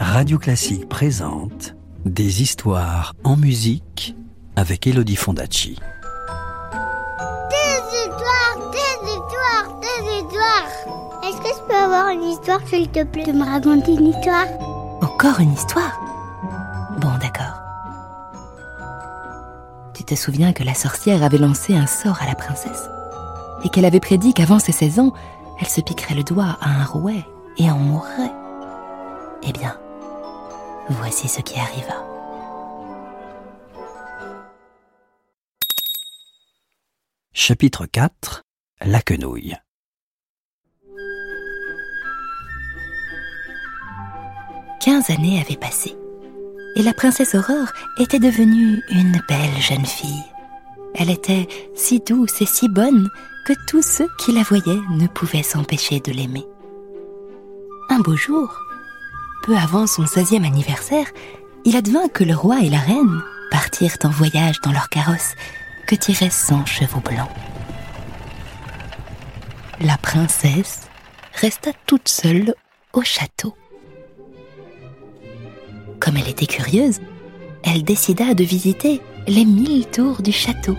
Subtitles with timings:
[0.00, 4.16] Radio Classique présente Des histoires en musique
[4.56, 5.78] avec Elodie Fondacci.
[7.50, 10.68] Des histoires, des histoires, des histoires.
[11.24, 14.46] Est-ce que je peux avoir une histoire, s'il te plaît, de me raconter une histoire?
[15.00, 16.00] Encore une histoire?
[17.00, 17.60] Bon, d'accord.
[19.94, 22.88] Tu te souviens que la sorcière avait lancé un sort à la princesse
[23.64, 25.12] et qu'elle avait prédit qu'avant ses 16 ans,
[25.60, 27.24] elle se piquerait le doigt à un rouet
[27.58, 28.32] et en mourrait.
[29.42, 29.78] Eh bien,
[30.88, 32.04] voici ce qui arriva.
[37.32, 38.42] Chapitre 4
[38.84, 39.56] La quenouille.
[44.80, 45.96] Quinze années avaient passé,
[46.76, 50.24] et la princesse Aurore était devenue une belle jeune fille.
[50.94, 53.08] Elle était si douce et si bonne
[53.46, 56.44] que tous ceux qui la voyaient ne pouvaient s'empêcher de l'aimer.
[57.88, 58.60] Un beau jour,
[59.42, 61.06] peu avant son 16e anniversaire,
[61.64, 65.34] il advint que le roi et la reine partirent en voyage dans leur carrosse
[65.86, 67.30] que tiraient cent chevaux blancs.
[69.80, 70.88] La princesse
[71.34, 72.54] resta toute seule
[72.92, 73.54] au château.
[76.00, 77.00] Comme elle était curieuse,
[77.64, 80.76] elle décida de visiter les mille tours du château.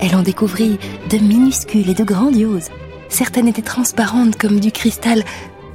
[0.00, 0.78] Elle en découvrit
[1.10, 2.70] de minuscules et de grandioses.
[3.08, 5.24] Certaines étaient transparentes comme du cristal,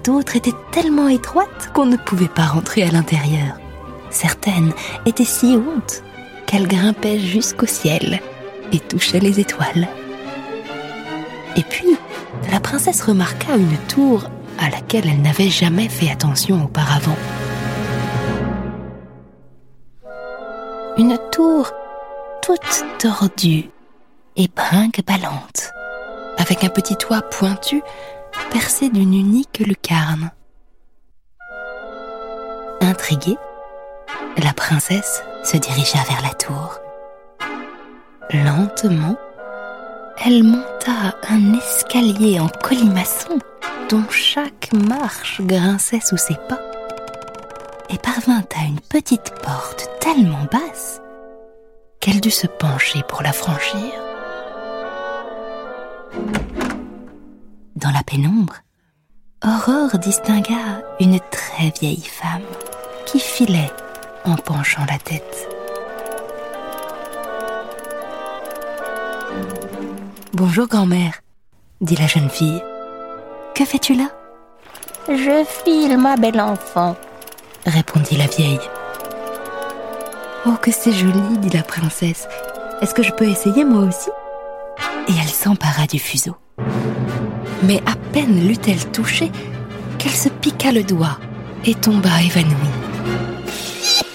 [0.08, 3.60] d'autres étaient tellement étroites qu'on ne pouvait pas rentrer à l'intérieur.
[4.10, 4.72] Certaines
[5.06, 6.02] étaient si hautes
[6.46, 8.22] qu'elles grimpaient jusqu'au ciel
[8.72, 9.90] et touchaient les étoiles.
[11.58, 11.98] Et puis,
[12.54, 17.18] la princesse remarqua une tour à laquelle elle n'avait jamais fait attention auparavant.
[20.98, 21.70] Une tour
[22.42, 23.70] toute tordue
[24.38, 25.74] et brinque-ballante,
[26.38, 27.82] avec un petit toit pointu
[28.52, 30.32] percé d'une unique lucarne.
[32.82, 33.38] Intriguée,
[34.38, 36.80] la princesse se dirigea vers la tour.
[38.32, 39.16] Lentement,
[40.26, 43.40] elle monta un escalier en colimaçon
[43.90, 46.60] dont chaque marche grinçait sous ses pas
[47.90, 51.02] et parvint à une petite porte tellement basse
[52.00, 54.07] qu'elle dut se pencher pour la franchir.
[57.78, 58.56] Dans la pénombre,
[59.46, 62.42] Aurore distingua une très vieille femme
[63.06, 63.72] qui filait
[64.26, 65.48] en penchant la tête.
[70.34, 71.22] Bonjour grand-mère,
[71.80, 72.64] dit la jeune fille.
[73.54, 74.10] Que fais-tu là?
[75.08, 76.96] Je file, ma belle enfant,
[77.68, 78.60] répondit la vieille.
[80.48, 82.28] Oh, que c'est joli, dit la princesse.
[82.82, 84.10] Est-ce que je peux essayer moi aussi?
[85.10, 86.36] Et elle s'empara du fuseau.
[87.64, 89.32] Mais à peine l'eut-elle touché
[89.98, 91.20] qu'elle se piqua le doigt
[91.66, 92.54] et tomba évanouie.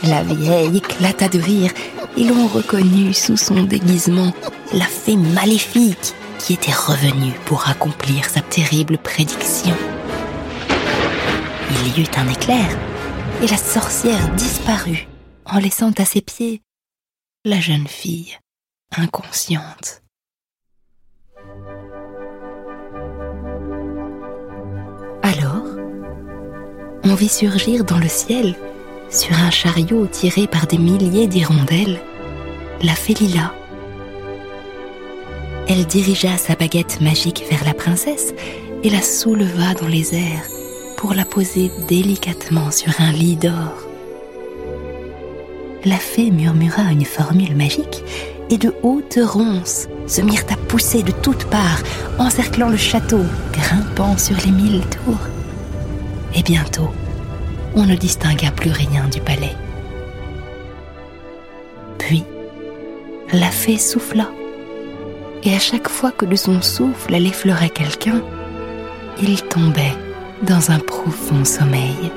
[0.04, 1.72] La vieille éclata de rire
[2.16, 4.32] et l'on reconnut sous son déguisement
[4.72, 9.76] la fée maléfique qui était revenue pour accomplir sa terrible prédiction.
[11.70, 12.69] Il y eut un éclair
[13.42, 15.06] et la sorcière disparut
[15.44, 16.62] en laissant à ses pieds
[17.44, 18.38] la jeune fille
[18.97, 20.01] inconsciente.
[27.12, 28.55] On vit surgir dans le ciel,
[29.11, 32.00] sur un chariot tiré par des milliers d'hirondelles,
[32.83, 33.53] la fée Lila.
[35.69, 38.33] Elle dirigea sa baguette magique vers la princesse
[38.83, 40.49] et la souleva dans les airs
[40.97, 43.87] pour la poser délicatement sur un lit d'or.
[45.84, 48.03] La fée murmura une formule magique
[48.49, 51.83] et de hautes ronces se mirent à pousser de toutes parts,
[52.19, 53.21] encerclant le château,
[53.53, 55.29] grimpant sur les mille tours.
[56.34, 56.89] Et bientôt,
[57.75, 59.56] on ne distingua plus rien du palais.
[61.99, 62.25] Puis,
[63.33, 64.28] la fée souffla,
[65.44, 68.22] et à chaque fois que de son souffle elle effleurait quelqu'un,
[69.21, 69.97] il tombait
[70.43, 72.12] dans un profond sommeil.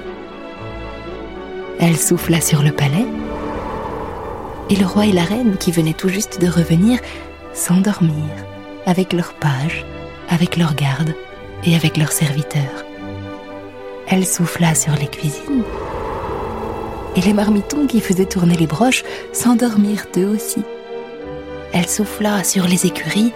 [1.80, 3.06] Elle souffla sur le palais,
[4.70, 7.00] et le roi et la reine, qui venaient tout juste de revenir,
[7.54, 8.46] s'endormirent
[8.86, 9.86] avec leurs pages,
[10.30, 11.14] avec leurs gardes
[11.64, 12.85] et avec leurs serviteurs.
[14.08, 15.64] Elle souffla sur les cuisines,
[17.16, 19.04] et les marmitons qui faisaient tourner les broches
[19.34, 20.64] s'endormirent eux aussi.
[21.74, 23.34] Elle souffla sur les écuries,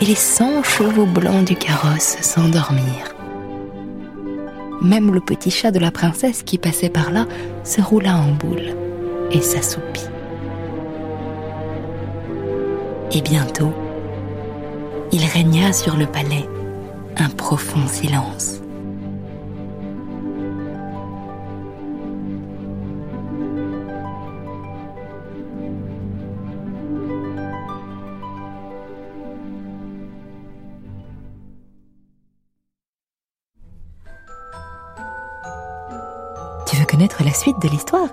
[0.00, 3.14] et les cent chevaux blancs du carrosse s'endormirent.
[4.80, 7.26] Même le petit chat de la princesse qui passait par là
[7.64, 8.74] se roula en boule
[9.30, 10.08] et s'assoupit.
[13.12, 13.72] Et bientôt,
[15.12, 16.48] il régna sur le palais
[17.16, 18.63] un profond silence.
[36.80, 38.08] Veux connaître la suite de l'histoire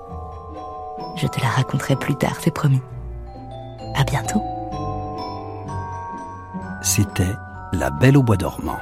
[1.15, 2.81] Je te la raconterai plus tard, c'est promis.
[3.95, 4.41] À bientôt.
[6.81, 7.35] C'était
[7.73, 8.79] La Belle au Bois dormant.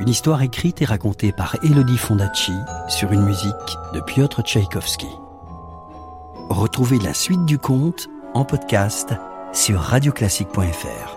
[0.00, 2.54] Une histoire écrite et racontée par Elodie Fondacci
[2.88, 5.08] sur une musique de Piotr Tchaïkovski.
[6.48, 9.14] Retrouvez la suite du conte en podcast
[9.52, 11.16] sur radioclassique.fr.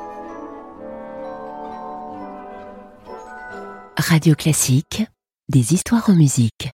[3.98, 5.04] Radio Classique,
[5.48, 6.70] des histoires en musique.